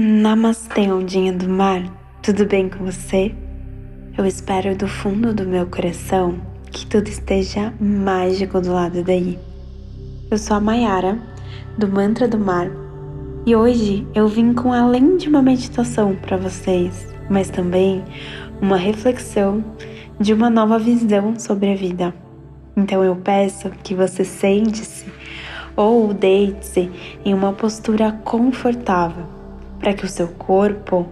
Namastê, 0.00 0.82
ondinha 0.92 1.32
do 1.32 1.48
mar, 1.48 1.82
tudo 2.22 2.46
bem 2.46 2.68
com 2.68 2.84
você? 2.84 3.34
Eu 4.16 4.24
espero 4.24 4.76
do 4.76 4.86
fundo 4.86 5.34
do 5.34 5.44
meu 5.44 5.66
coração 5.66 6.40
que 6.70 6.86
tudo 6.86 7.08
esteja 7.08 7.74
mágico 7.80 8.60
do 8.60 8.72
lado 8.72 9.02
daí. 9.02 9.36
Eu 10.30 10.38
sou 10.38 10.56
a 10.56 10.60
Mayara, 10.60 11.18
do 11.76 11.88
Mantra 11.88 12.28
do 12.28 12.38
Mar, 12.38 12.70
e 13.44 13.56
hoje 13.56 14.06
eu 14.14 14.28
vim 14.28 14.54
com 14.54 14.72
além 14.72 15.16
de 15.16 15.28
uma 15.28 15.42
meditação 15.42 16.14
para 16.14 16.36
vocês, 16.36 17.08
mas 17.28 17.50
também 17.50 18.04
uma 18.62 18.76
reflexão 18.76 19.64
de 20.20 20.32
uma 20.32 20.48
nova 20.48 20.78
visão 20.78 21.36
sobre 21.36 21.72
a 21.72 21.74
vida. 21.74 22.14
Então 22.76 23.02
eu 23.02 23.16
peço 23.16 23.68
que 23.82 23.96
você 23.96 24.24
sente-se 24.24 25.06
ou 25.74 26.14
deite-se 26.14 26.88
em 27.24 27.34
uma 27.34 27.52
postura 27.52 28.12
confortável 28.24 29.37
para 29.78 29.94
que 29.94 30.04
o 30.04 30.08
seu 30.08 30.28
corpo 30.28 31.06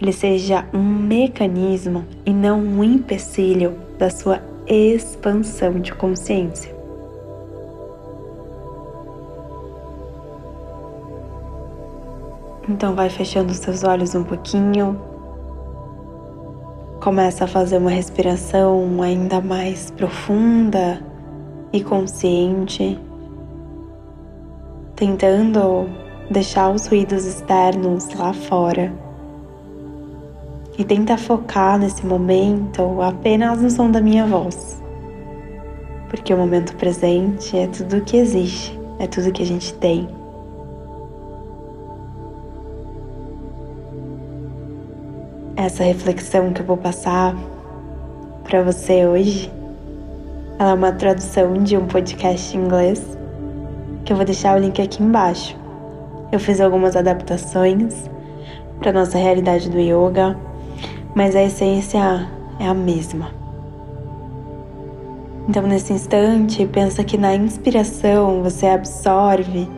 ele 0.00 0.12
seja 0.12 0.64
um 0.72 0.82
mecanismo 0.82 2.04
e 2.24 2.32
não 2.32 2.60
um 2.60 2.84
empecilho 2.84 3.76
da 3.98 4.10
sua 4.10 4.40
expansão 4.66 5.80
de 5.80 5.92
consciência. 5.94 6.80
Então 12.68 12.94
vai 12.94 13.10
fechando 13.10 13.50
os 13.50 13.58
seus 13.58 13.82
olhos 13.82 14.14
um 14.14 14.22
pouquinho. 14.22 15.00
Começa 17.00 17.44
a 17.44 17.48
fazer 17.48 17.78
uma 17.78 17.90
respiração 17.90 19.02
ainda 19.02 19.40
mais 19.40 19.90
profunda 19.90 21.02
e 21.72 21.82
consciente, 21.82 22.98
tentando 24.94 25.88
deixar 26.30 26.70
os 26.70 26.86
ruídos 26.86 27.26
externos 27.26 28.08
lá 28.14 28.32
fora. 28.32 28.92
E 30.78 30.84
tenta 30.84 31.18
focar 31.18 31.78
nesse 31.78 32.06
momento 32.06 33.02
apenas 33.02 33.60
no 33.60 33.68
som 33.68 33.90
da 33.90 34.00
minha 34.00 34.24
voz. 34.26 34.80
Porque 36.08 36.32
o 36.32 36.36
momento 36.36 36.74
presente 36.76 37.56
é 37.56 37.66
tudo 37.66 38.00
que 38.02 38.16
existe, 38.16 38.78
é 38.98 39.06
tudo 39.06 39.32
que 39.32 39.42
a 39.42 39.46
gente 39.46 39.74
tem. 39.74 40.08
Essa 45.56 45.84
reflexão 45.84 46.52
que 46.52 46.62
eu 46.62 46.66
vou 46.66 46.76
passar 46.76 47.36
para 48.44 48.62
você 48.62 49.06
hoje, 49.06 49.52
ela 50.58 50.70
é 50.70 50.74
uma 50.74 50.92
tradução 50.92 51.54
de 51.54 51.76
um 51.76 51.86
podcast 51.86 52.56
em 52.56 52.60
inglês 52.60 53.18
que 54.04 54.12
eu 54.12 54.16
vou 54.16 54.24
deixar 54.24 54.56
o 54.56 54.60
link 54.60 54.80
aqui 54.80 55.02
embaixo. 55.02 55.59
Eu 56.32 56.38
fiz 56.38 56.60
algumas 56.60 56.94
adaptações 56.94 58.08
para 58.78 58.92
nossa 58.92 59.18
realidade 59.18 59.68
do 59.68 59.78
yoga, 59.78 60.36
mas 61.14 61.34
a 61.34 61.42
essência 61.42 62.28
é 62.58 62.66
a 62.66 62.74
mesma. 62.74 63.30
Então, 65.48 65.64
nesse 65.64 65.92
instante, 65.92 66.64
pensa 66.66 67.02
que 67.02 67.18
na 67.18 67.34
inspiração 67.34 68.42
você 68.42 68.66
absorve 68.66 69.68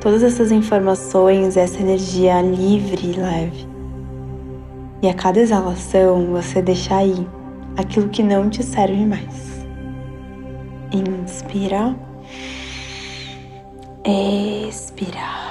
todas 0.00 0.22
essas 0.22 0.52
informações, 0.52 1.56
essa 1.56 1.80
energia 1.80 2.40
livre 2.40 3.10
e 3.10 3.12
leve. 3.14 3.68
E 5.02 5.08
a 5.08 5.14
cada 5.14 5.40
exalação 5.40 6.26
você 6.26 6.62
deixa 6.62 6.96
aí 6.96 7.26
aquilo 7.76 8.08
que 8.08 8.22
não 8.22 8.48
te 8.48 8.62
serve 8.62 9.04
mais. 9.04 9.66
Inspira, 10.92 11.96
expira. 14.04 15.47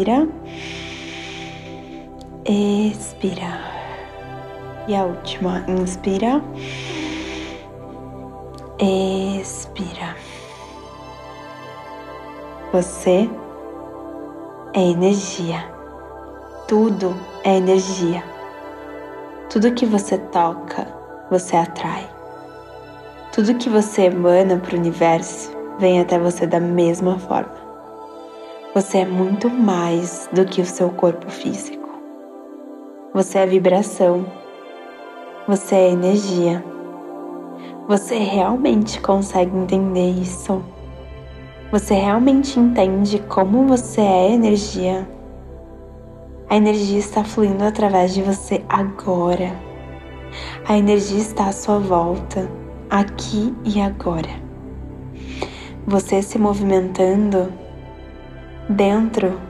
Inspira. 0.00 0.28
Expira. 2.46 3.60
E 4.88 4.94
a 4.94 5.04
última, 5.04 5.62
inspira. 5.68 6.42
Expira. 8.78 10.16
Você 12.72 13.28
é 14.72 14.80
energia. 14.80 15.70
Tudo 16.66 17.14
é 17.44 17.58
energia. 17.58 18.24
Tudo 19.50 19.74
que 19.74 19.84
você 19.84 20.16
toca, 20.16 20.86
você 21.30 21.56
atrai. 21.56 22.08
Tudo 23.32 23.54
que 23.56 23.68
você 23.68 24.04
emana 24.04 24.56
para 24.56 24.74
o 24.74 24.78
universo 24.78 25.50
vem 25.78 26.00
até 26.00 26.18
você 26.18 26.46
da 26.46 26.58
mesma 26.58 27.18
forma. 27.18 27.59
Você 28.72 28.98
é 28.98 29.04
muito 29.04 29.50
mais 29.50 30.28
do 30.32 30.44
que 30.44 30.60
o 30.60 30.64
seu 30.64 30.90
corpo 30.90 31.28
físico. 31.28 31.88
Você 33.12 33.38
é 33.38 33.46
vibração. 33.46 34.24
Você 35.48 35.74
é 35.74 35.90
energia. 35.90 36.64
Você 37.88 38.16
realmente 38.18 39.00
consegue 39.00 39.56
entender 39.56 40.10
isso? 40.10 40.62
Você 41.72 41.94
realmente 41.94 42.60
entende 42.60 43.18
como 43.18 43.66
você 43.66 44.02
é 44.02 44.30
energia? 44.30 45.04
A 46.48 46.56
energia 46.56 47.00
está 47.00 47.24
fluindo 47.24 47.64
através 47.64 48.14
de 48.14 48.22
você 48.22 48.64
agora. 48.68 49.52
A 50.68 50.78
energia 50.78 51.18
está 51.18 51.48
à 51.48 51.52
sua 51.52 51.80
volta, 51.80 52.48
aqui 52.88 53.52
e 53.64 53.80
agora. 53.80 54.30
Você 55.88 56.22
se 56.22 56.38
movimentando 56.38 57.52
dentro. 58.70 59.40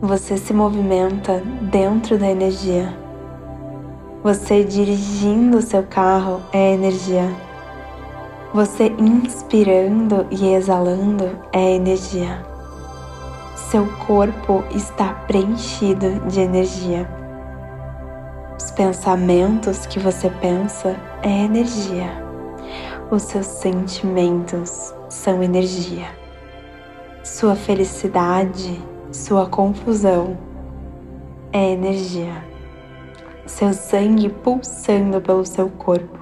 Você 0.00 0.38
se 0.38 0.52
movimenta 0.52 1.42
dentro 1.70 2.18
da 2.18 2.28
energia. 2.28 2.96
Você 4.24 4.64
dirigindo 4.64 5.58
o 5.58 5.62
seu 5.62 5.82
carro 5.82 6.40
é 6.52 6.72
energia. 6.72 7.28
Você 8.54 8.86
inspirando 8.98 10.26
e 10.30 10.54
exalando 10.54 11.38
é 11.52 11.74
energia. 11.74 12.42
Seu 13.70 13.86
corpo 14.06 14.64
está 14.74 15.12
preenchido 15.26 16.20
de 16.26 16.40
energia. 16.40 17.08
Os 18.58 18.70
pensamentos 18.70 19.86
que 19.86 19.98
você 19.98 20.30
pensa 20.30 20.96
é 21.22 21.44
energia. 21.44 22.21
Os 23.12 23.24
seus 23.24 23.44
sentimentos 23.44 24.94
são 25.10 25.42
energia. 25.42 26.06
Sua 27.22 27.54
felicidade, 27.54 28.82
sua 29.12 29.46
confusão 29.46 30.38
é 31.52 31.72
energia. 31.72 32.42
Seu 33.44 33.74
sangue 33.74 34.30
pulsando 34.30 35.20
pelo 35.20 35.44
seu 35.44 35.68
corpo, 35.68 36.18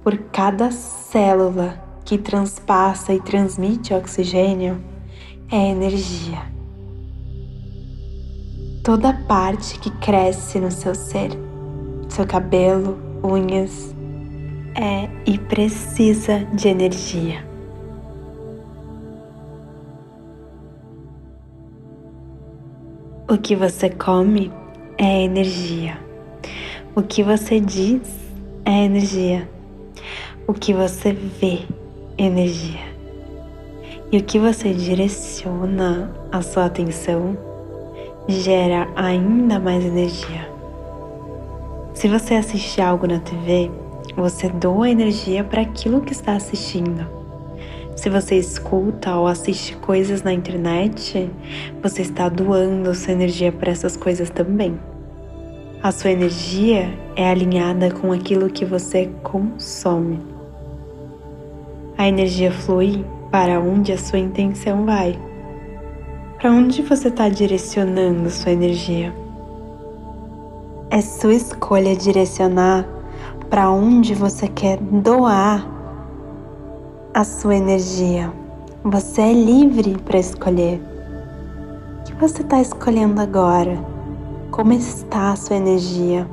por 0.00 0.16
cada 0.30 0.70
célula 0.70 1.82
que 2.04 2.16
transpassa 2.16 3.12
e 3.12 3.20
transmite 3.20 3.92
oxigênio, 3.92 4.80
é 5.50 5.70
energia. 5.70 6.42
Toda 8.84 9.12
parte 9.26 9.80
que 9.80 9.90
cresce 9.90 10.60
no 10.60 10.70
seu 10.70 10.94
ser, 10.94 11.30
seu 12.08 12.24
cabelo, 12.24 12.96
unhas, 13.20 13.97
é 14.78 15.08
e 15.26 15.36
precisa 15.36 16.44
de 16.54 16.68
energia. 16.68 17.44
O 23.28 23.36
que 23.36 23.56
você 23.56 23.90
come 23.90 24.52
é 24.96 25.22
energia. 25.22 25.98
O 26.94 27.02
que 27.02 27.22
você 27.22 27.60
diz 27.60 28.00
é 28.64 28.84
energia. 28.84 29.48
O 30.46 30.54
que 30.54 30.72
você 30.72 31.12
vê 31.12 31.60
energia. 32.16 32.88
E 34.10 34.16
o 34.16 34.22
que 34.22 34.38
você 34.38 34.72
direciona 34.72 36.10
a 36.32 36.40
sua 36.40 36.66
atenção 36.66 37.36
gera 38.26 38.88
ainda 38.96 39.58
mais 39.58 39.84
energia. 39.84 40.48
Se 41.92 42.08
você 42.08 42.34
assistir 42.34 42.80
algo 42.80 43.06
na 43.06 43.18
TV, 43.18 43.70
você 44.18 44.48
doa 44.48 44.90
energia 44.90 45.44
para 45.44 45.62
aquilo 45.62 46.00
que 46.00 46.12
está 46.12 46.32
assistindo. 46.34 47.06
Se 47.94 48.10
você 48.10 48.36
escuta 48.36 49.14
ou 49.16 49.26
assiste 49.26 49.76
coisas 49.76 50.22
na 50.22 50.32
internet, 50.32 51.30
você 51.82 52.02
está 52.02 52.28
doando 52.28 52.94
sua 52.94 53.12
energia 53.12 53.52
para 53.52 53.70
essas 53.70 53.96
coisas 53.96 54.28
também. 54.28 54.78
A 55.82 55.92
sua 55.92 56.10
energia 56.10 56.92
é 57.14 57.28
alinhada 57.28 57.92
com 57.92 58.12
aquilo 58.12 58.50
que 58.50 58.64
você 58.64 59.08
consome. 59.22 60.20
A 61.96 62.08
energia 62.08 62.50
flui 62.50 63.04
para 63.30 63.60
onde 63.60 63.92
a 63.92 63.98
sua 63.98 64.18
intenção 64.18 64.84
vai. 64.84 65.16
Para 66.38 66.50
onde 66.50 66.82
você 66.82 67.06
está 67.06 67.28
direcionando 67.28 68.30
sua 68.30 68.52
energia? 68.52 69.14
É 70.90 71.00
sua 71.00 71.34
escolha 71.34 71.94
direcionar 71.94 72.97
para 73.50 73.70
onde 73.70 74.14
você 74.14 74.46
quer 74.46 74.78
doar 74.78 75.66
a 77.14 77.24
sua 77.24 77.56
energia, 77.56 78.32
Você 78.84 79.20
é 79.20 79.32
livre 79.32 79.98
para 79.98 80.18
escolher. 80.18 80.80
O 82.00 82.04
que 82.04 82.14
você 82.14 82.42
está 82.42 82.60
escolhendo 82.60 83.20
agora? 83.20 83.76
Como 84.52 84.72
está 84.72 85.32
a 85.32 85.36
sua 85.36 85.56
energia? 85.56 86.28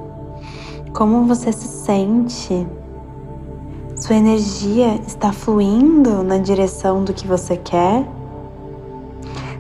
Como 0.94 1.26
você 1.26 1.52
se 1.52 1.68
sente? 1.68 2.68
Sua 3.96 4.16
energia 4.16 5.02
está 5.08 5.34
fluindo 5.34 6.24
na 6.24 6.38
direção 6.38 7.04
do 7.04 7.14
que 7.14 7.28
você 7.28 7.58
quer? 7.58 8.08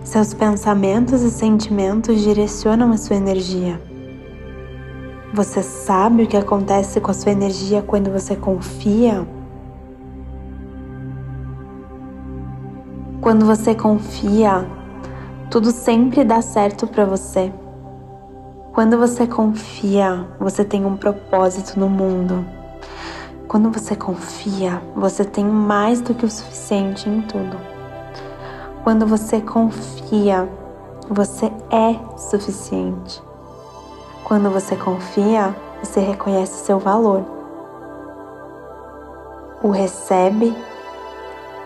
Seus 0.03 0.33
pensamentos 0.33 1.23
e 1.23 1.31
sentimentos 1.31 2.21
direcionam 2.21 2.91
a 2.91 2.97
sua 2.97 3.15
energia. 3.15 3.81
Você 5.35 5.61
sabe 5.61 6.23
o 6.23 6.27
que 6.27 6.37
acontece 6.37 7.01
com 7.01 7.11
a 7.11 7.13
sua 7.13 7.33
energia 7.33 7.81
quando 7.81 8.09
você 8.09 8.37
confia? 8.37 9.27
Quando 13.19 13.45
você 13.45 13.75
confia, 13.75 14.65
tudo 15.51 15.71
sempre 15.71 16.23
dá 16.23 16.41
certo 16.41 16.87
para 16.87 17.03
você. 17.03 17.51
Quando 18.71 18.97
você 18.97 19.27
confia, 19.27 20.25
você 20.39 20.63
tem 20.63 20.85
um 20.85 20.95
propósito 20.95 21.77
no 21.77 21.89
mundo. 21.89 22.45
Quando 23.45 23.69
você 23.69 23.93
confia, 23.93 24.81
você 24.95 25.25
tem 25.25 25.43
mais 25.43 25.99
do 25.99 26.13
que 26.13 26.23
o 26.23 26.31
suficiente 26.31 27.09
em 27.09 27.21
tudo. 27.23 27.57
Quando 28.85 29.05
você 29.05 29.41
confia, 29.41 30.47
você 31.09 31.51
é 31.69 31.99
suficiente. 32.17 33.24
Quando 34.25 34.49
você 34.49 34.75
confia, 34.75 35.55
você 35.83 35.99
reconhece 35.99 36.65
seu 36.65 36.79
valor, 36.79 37.23
o 39.61 39.69
recebe 39.69 40.57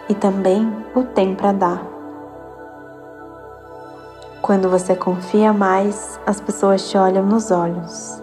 e 0.09 0.13
também 0.13 0.69
o 0.93 1.03
tem 1.03 1.33
para 1.33 1.53
dar. 1.53 1.81
Quando 4.41 4.69
você 4.69 4.93
confia 4.93 5.53
mais, 5.53 6.19
as 6.25 6.41
pessoas 6.41 6.89
te 6.89 6.97
olham 6.97 7.25
nos 7.25 7.49
olhos. 7.49 8.21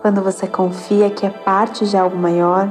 Quando 0.00 0.22
você 0.22 0.46
confia 0.46 1.10
que 1.10 1.26
é 1.26 1.30
parte 1.30 1.88
de 1.88 1.96
algo 1.96 2.16
maior, 2.16 2.68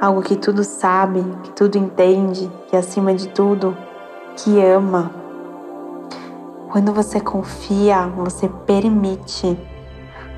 algo 0.00 0.20
que 0.20 0.34
tudo 0.34 0.64
sabe, 0.64 1.22
que 1.44 1.52
tudo 1.52 1.78
entende, 1.78 2.50
que 2.66 2.76
acima 2.76 3.14
de 3.14 3.28
tudo, 3.28 3.76
que 4.34 4.60
ama, 4.60 5.19
quando 6.70 6.92
você 6.92 7.20
confia, 7.20 8.06
você 8.06 8.48
permite, 8.48 9.58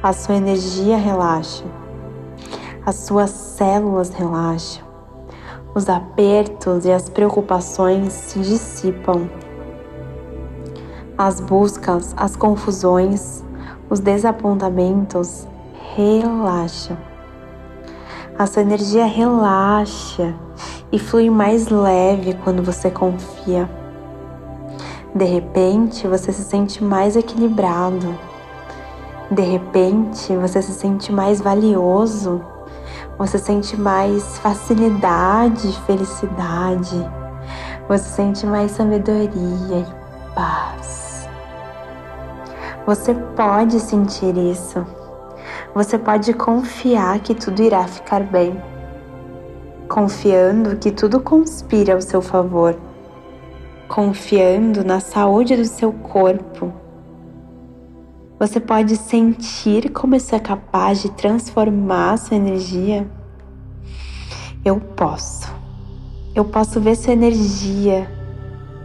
a 0.02 0.14
sua 0.14 0.36
energia 0.36 0.96
relaxa, 0.96 1.64
as 2.86 2.96
suas 2.96 3.28
células 3.30 4.08
relaxam, 4.10 4.82
os 5.74 5.90
apertos 5.90 6.86
e 6.86 6.90
as 6.90 7.10
preocupações 7.10 8.14
se 8.14 8.38
dissipam, 8.40 9.28
as 11.18 11.38
buscas, 11.38 12.14
as 12.16 12.34
confusões, 12.34 13.44
os 13.90 14.00
desapontamentos 14.00 15.46
relaxam. 15.94 16.96
A 18.38 18.46
sua 18.46 18.62
energia 18.62 19.04
relaxa 19.04 20.34
e 20.90 20.98
flui 20.98 21.28
mais 21.28 21.68
leve 21.68 22.32
quando 22.42 22.62
você 22.62 22.90
confia 22.90 23.81
de 25.14 25.26
repente, 25.26 26.08
você 26.08 26.32
se 26.32 26.42
sente 26.42 26.82
mais 26.82 27.16
equilibrado. 27.16 28.18
De 29.30 29.42
repente, 29.42 30.34
você 30.36 30.62
se 30.62 30.72
sente 30.72 31.12
mais 31.12 31.38
valioso. 31.38 32.42
Você 33.18 33.36
sente 33.36 33.78
mais 33.78 34.38
facilidade, 34.38 35.70
felicidade. 35.86 36.96
Você 37.88 38.08
sente 38.08 38.46
mais 38.46 38.70
sabedoria 38.70 39.30
e 39.80 40.34
paz. 40.34 41.28
Você 42.86 43.12
pode 43.12 43.80
sentir 43.80 44.34
isso. 44.38 44.82
Você 45.74 45.98
pode 45.98 46.32
confiar 46.32 47.20
que 47.20 47.34
tudo 47.34 47.60
irá 47.60 47.86
ficar 47.86 48.22
bem. 48.22 48.58
Confiando 49.90 50.76
que 50.76 50.90
tudo 50.90 51.20
conspira 51.20 51.92
ao 51.92 52.00
seu 52.00 52.22
favor 52.22 52.74
confiando 53.88 54.84
na 54.84 55.00
saúde 55.00 55.56
do 55.56 55.64
seu 55.64 55.92
corpo. 55.92 56.72
Você 58.38 58.58
pode 58.58 58.96
sentir 58.96 59.90
como 59.90 60.16
isso 60.16 60.34
é 60.34 60.40
capaz 60.40 61.00
de 61.00 61.10
transformar 61.12 62.16
sua 62.16 62.36
energia. 62.36 63.08
Eu 64.64 64.80
posso. 64.80 65.52
Eu 66.34 66.44
posso 66.44 66.80
ver 66.80 66.96
sua 66.96 67.12
energia 67.12 68.10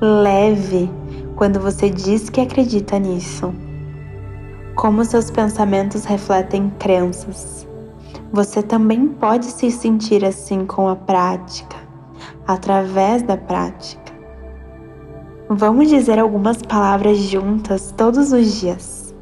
leve 0.02 0.90
quando 1.36 1.60
você 1.60 1.90
diz 1.90 2.30
que 2.30 2.42
acredita 2.42 3.00
nisso. 3.00 3.54
Como 4.76 5.04
seus 5.04 5.32
pensamentos 5.32 6.06
refletem 6.06 6.72
crenças. 6.78 7.68
Você 8.32 8.62
também 8.62 9.08
pode 9.08 9.46
se 9.46 9.72
sentir 9.72 10.24
assim 10.26 10.66
com 10.66 10.88
a 10.88 10.96
prática, 10.96 11.78
através 12.46 13.22
da 13.24 13.38
prática. 13.38 14.17
Vamos 15.50 15.88
dizer 15.88 16.20
algumas 16.20 16.62
palavras 16.62 17.20
juntas 17.20 17.94
todos 17.96 18.34
os 18.34 18.60
dias 18.60 19.16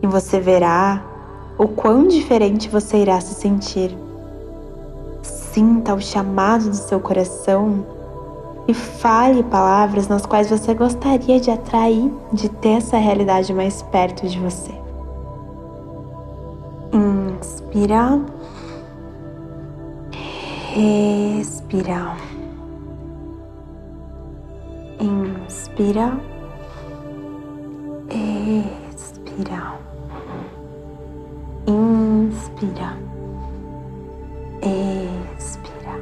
e 0.00 0.06
você 0.06 0.38
verá 0.38 1.04
o 1.58 1.66
quão 1.66 2.06
diferente 2.06 2.68
você 2.68 2.98
irá 2.98 3.20
se 3.20 3.34
sentir. 3.34 3.96
Sinta 5.22 5.92
o 5.92 6.00
chamado 6.00 6.70
do 6.70 6.76
seu 6.76 7.00
coração 7.00 7.84
e 8.68 8.72
fale 8.72 9.42
palavras 9.42 10.06
nas 10.06 10.24
quais 10.24 10.48
você 10.48 10.72
gostaria 10.72 11.40
de 11.40 11.50
atrair, 11.50 12.12
de 12.32 12.48
ter 12.48 12.78
essa 12.78 12.96
realidade 12.96 13.52
mais 13.52 13.82
perto 13.82 14.28
de 14.28 14.38
você. 14.38 14.72
Inspira, 16.92 18.20
respira. 20.72 22.29
Inspira, 25.80 26.20
expira. 28.90 29.78
Inspira, 31.66 32.98
expira. 35.38 35.94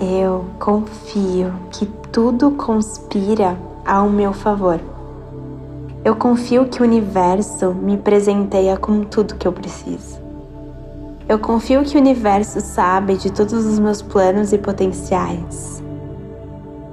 Eu 0.00 0.46
confio 0.58 1.52
que 1.70 1.86
tudo 2.10 2.50
conspira 2.50 3.56
ao 3.86 4.10
meu 4.10 4.32
favor. 4.32 4.80
Eu 6.04 6.16
confio 6.16 6.66
que 6.66 6.82
o 6.82 6.84
universo 6.84 7.72
me 7.72 7.96
presenteia 7.96 8.76
com 8.76 9.04
tudo 9.04 9.36
que 9.36 9.46
eu 9.46 9.52
preciso. 9.52 10.18
Eu 11.28 11.38
confio 11.38 11.84
que 11.84 11.96
o 11.96 12.00
universo 12.00 12.60
sabe 12.60 13.16
de 13.16 13.30
todos 13.30 13.64
os 13.64 13.78
meus 13.78 14.02
planos 14.02 14.52
e 14.52 14.58
potenciais 14.58 15.79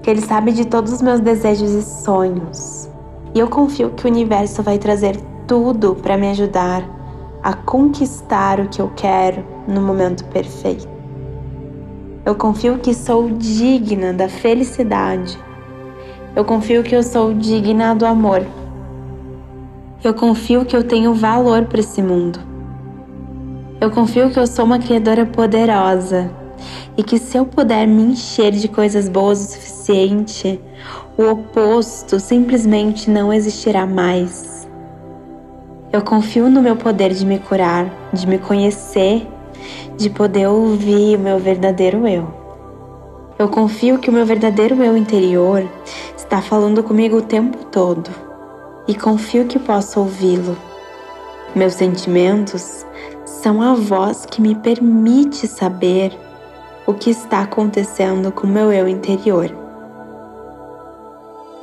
que 0.07 0.11
Ele 0.11 0.21
sabe 0.21 0.53
de 0.53 0.63
todos 0.63 0.93
os 0.93 1.01
meus 1.01 1.19
desejos 1.19 1.69
e 1.71 1.81
sonhos. 1.81 2.89
E 3.35 3.39
eu 3.39 3.49
confio 3.49 3.89
que 3.89 4.05
o 4.05 4.09
universo 4.09 4.63
vai 4.63 4.77
trazer 4.77 5.17
tudo 5.45 5.95
para 5.95 6.15
me 6.15 6.29
ajudar 6.29 6.81
a 7.43 7.53
conquistar 7.53 8.61
o 8.61 8.69
que 8.69 8.81
eu 8.81 8.89
quero 8.95 9.43
no 9.67 9.81
momento 9.81 10.23
perfeito. 10.23 10.87
Eu 12.25 12.35
confio 12.35 12.77
que 12.77 12.93
sou 12.93 13.29
digna 13.31 14.13
da 14.13 14.29
felicidade. 14.29 15.37
Eu 16.33 16.45
confio 16.45 16.83
que 16.83 16.95
eu 16.95 17.03
sou 17.03 17.33
digna 17.33 17.93
do 17.93 18.05
amor. 18.05 18.47
Eu 20.01 20.13
confio 20.13 20.63
que 20.63 20.77
eu 20.77 20.85
tenho 20.85 21.13
valor 21.13 21.65
para 21.65 21.81
esse 21.81 22.01
mundo. 22.01 22.39
Eu 23.81 23.91
confio 23.91 24.29
que 24.29 24.39
eu 24.39 24.47
sou 24.47 24.63
uma 24.63 24.79
criadora 24.79 25.25
poderosa 25.25 26.46
e 26.97 27.03
que 27.03 27.17
se 27.17 27.37
eu 27.37 27.45
puder 27.45 27.87
me 27.87 28.03
encher 28.03 28.51
de 28.51 28.67
coisas 28.67 29.07
boas 29.07 29.39
o 29.39 29.51
suficiente, 29.53 30.59
o 31.17 31.23
oposto 31.23 32.19
simplesmente 32.19 33.09
não 33.09 33.31
existirá 33.31 33.85
mais. 33.85 34.67
Eu 35.91 36.01
confio 36.01 36.49
no 36.49 36.61
meu 36.61 36.75
poder 36.75 37.13
de 37.13 37.25
me 37.25 37.39
curar, 37.39 37.91
de 38.11 38.27
me 38.27 38.37
conhecer, 38.37 39.27
de 39.97 40.09
poder 40.09 40.47
ouvir 40.47 41.17
o 41.17 41.19
meu 41.19 41.39
verdadeiro 41.39 42.07
eu. 42.07 42.27
Eu 43.39 43.47
confio 43.47 43.99
que 43.99 44.09
o 44.09 44.13
meu 44.13 44.25
verdadeiro 44.25 44.83
eu 44.83 44.97
interior 44.97 45.67
está 46.15 46.41
falando 46.41 46.83
comigo 46.83 47.17
o 47.17 47.21
tempo 47.21 47.65
todo 47.65 48.09
e 48.87 48.95
confio 48.95 49.45
que 49.45 49.59
posso 49.59 49.99
ouvi-lo. 49.99 50.57
Meus 51.55 51.73
sentimentos 51.73 52.85
são 53.25 53.61
a 53.61 53.73
voz 53.73 54.25
que 54.25 54.41
me 54.41 54.55
permite 54.55 55.47
saber 55.47 56.17
o 56.87 56.93
que 56.93 57.09
está 57.09 57.41
acontecendo 57.41 58.31
com 58.31 58.47
meu 58.47 58.71
eu 58.71 58.87
interior. 58.87 59.53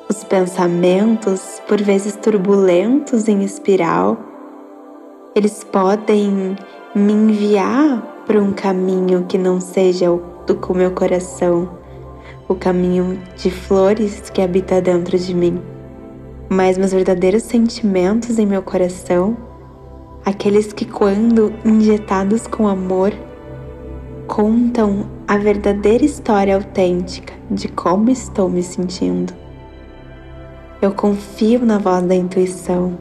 Os 0.06 0.22
pensamentos, 0.22 1.62
por 1.66 1.80
vezes 1.80 2.14
turbulentos 2.14 3.26
em 3.26 3.42
espiral, 3.42 4.18
eles 5.34 5.64
podem 5.64 6.54
me 6.94 7.12
enviar 7.14 8.02
para 8.26 8.38
um 8.38 8.52
caminho 8.52 9.24
que 9.26 9.38
não 9.38 9.60
seja 9.60 10.12
o 10.12 10.22
do 10.46 10.74
meu 10.74 10.90
coração, 10.90 11.70
o 12.46 12.54
caminho 12.54 13.18
de 13.34 13.50
flores 13.50 14.28
que 14.28 14.42
habita 14.42 14.82
dentro 14.82 15.18
de 15.18 15.34
mim, 15.34 15.58
mas 16.50 16.76
meus 16.76 16.92
verdadeiros 16.92 17.44
sentimentos 17.44 18.38
em 18.38 18.44
meu 18.44 18.62
coração, 18.62 19.38
aqueles 20.22 20.70
que, 20.70 20.84
quando 20.84 21.50
injetados 21.64 22.46
com 22.46 22.68
amor, 22.68 23.10
contam 24.26 25.13
a 25.26 25.38
verdadeira 25.38 26.04
história 26.04 26.54
autêntica 26.54 27.32
de 27.50 27.68
como 27.68 28.10
estou 28.10 28.48
me 28.48 28.62
sentindo. 28.62 29.32
Eu 30.82 30.92
confio 30.92 31.64
na 31.64 31.78
voz 31.78 32.04
da 32.04 32.14
intuição, 32.14 32.98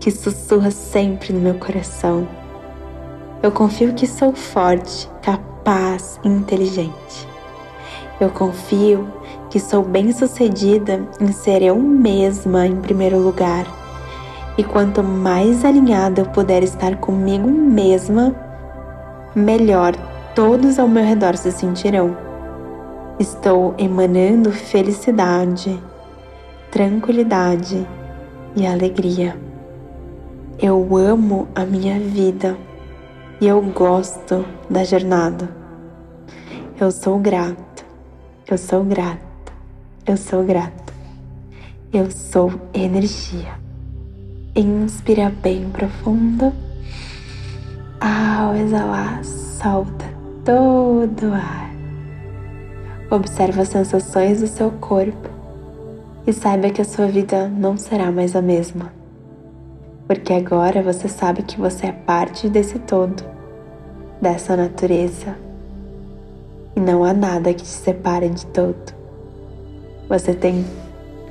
que 0.00 0.10
sussurra 0.10 0.72
sempre 0.72 1.32
no 1.32 1.40
meu 1.40 1.54
coração. 1.54 2.26
Eu 3.40 3.52
confio 3.52 3.94
que 3.94 4.08
sou 4.08 4.32
forte, 4.32 5.08
capaz 5.22 6.18
e 6.24 6.28
inteligente. 6.28 7.28
Eu 8.20 8.30
confio 8.30 9.06
que 9.50 9.60
sou 9.60 9.84
bem-sucedida 9.84 11.08
em 11.20 11.30
ser 11.30 11.62
eu 11.62 11.76
mesma 11.76 12.66
em 12.66 12.76
primeiro 12.76 13.18
lugar. 13.18 13.66
E 14.58 14.64
quanto 14.64 15.04
mais 15.04 15.64
alinhada 15.64 16.22
eu 16.22 16.26
puder 16.26 16.64
estar 16.64 16.96
comigo 16.96 17.48
mesma, 17.48 18.34
melhor 19.36 19.94
todos 20.38 20.78
ao 20.78 20.86
meu 20.86 21.04
redor 21.04 21.36
se 21.36 21.50
sentirão. 21.50 22.16
Estou 23.18 23.74
emanando 23.76 24.52
felicidade, 24.52 25.82
tranquilidade 26.70 27.84
e 28.54 28.64
alegria. 28.64 29.36
Eu 30.56 30.96
amo 30.96 31.48
a 31.56 31.64
minha 31.64 31.98
vida 31.98 32.56
e 33.40 33.48
eu 33.48 33.60
gosto 33.60 34.44
da 34.70 34.84
jornada. 34.84 35.48
Eu 36.80 36.92
sou 36.92 37.18
grato, 37.18 37.84
eu 38.48 38.56
sou 38.56 38.84
grata, 38.84 39.52
eu 40.06 40.16
sou 40.16 40.44
grata. 40.44 40.92
Eu 41.92 42.12
sou 42.12 42.52
energia. 42.72 43.58
Inspira 44.54 45.34
bem 45.42 45.68
profundo. 45.70 46.52
Ao 48.00 48.54
exalar, 48.54 49.24
solta 49.24 50.17
todo 50.48 51.28
o 51.28 51.34
ar. 51.34 51.70
Observe 53.10 53.60
as 53.60 53.68
sensações 53.68 54.40
do 54.40 54.46
seu 54.46 54.70
corpo 54.70 55.28
e 56.26 56.32
saiba 56.32 56.70
que 56.70 56.80
a 56.80 56.86
sua 56.86 57.06
vida 57.06 57.48
não 57.48 57.76
será 57.76 58.10
mais 58.10 58.34
a 58.34 58.40
mesma. 58.40 58.90
Porque 60.06 60.32
agora 60.32 60.82
você 60.82 61.06
sabe 61.06 61.42
que 61.42 61.60
você 61.60 61.88
é 61.88 61.92
parte 61.92 62.48
desse 62.48 62.78
todo, 62.78 63.22
dessa 64.22 64.56
natureza, 64.56 65.36
e 66.74 66.80
não 66.80 67.04
há 67.04 67.12
nada 67.12 67.52
que 67.52 67.62
te 67.62 67.68
separe 67.68 68.30
de 68.30 68.46
todo. 68.46 68.94
Você 70.08 70.32
tem 70.32 70.64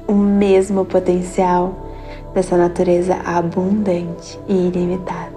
o 0.07 0.13
mesmo 0.13 0.85
potencial 0.85 1.73
dessa 2.35 2.55
natureza 2.55 3.15
abundante 3.25 4.39
e 4.47 4.67
ilimitada. 4.67 5.36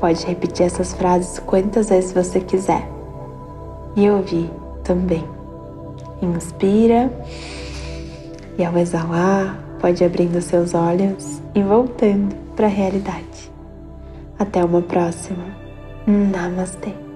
Pode 0.00 0.24
repetir 0.26 0.66
essas 0.66 0.94
frases 0.94 1.38
quantas 1.38 1.90
vezes 1.90 2.12
você 2.12 2.40
quiser 2.40 2.88
e 3.94 4.08
ouvir 4.08 4.50
também. 4.82 5.24
Inspira 6.22 7.12
e 8.58 8.64
ao 8.64 8.76
exalar, 8.78 9.58
pode 9.78 10.02
abrindo 10.02 10.40
seus 10.40 10.74
olhos 10.74 11.40
e 11.54 11.62
voltando 11.62 12.34
para 12.56 12.66
a 12.66 12.70
realidade. 12.70 13.50
Até 14.38 14.64
uma 14.64 14.82
próxima. 14.82 15.44
Namastê. 16.06 17.09